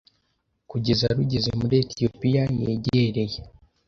[0.69, 3.37] kugeza rugeze muri Etiyopiya yegereye.